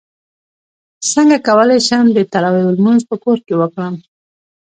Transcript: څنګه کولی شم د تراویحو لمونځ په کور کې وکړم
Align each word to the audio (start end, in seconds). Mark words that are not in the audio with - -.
څنګه 1.11 1.37
کولی 1.47 1.79
شم 1.87 2.05
د 2.13 2.19
تراویحو 2.31 2.75
لمونځ 2.77 3.01
په 3.09 3.15
کور 3.23 3.37
کې 3.45 3.53
وکړم 3.57 3.95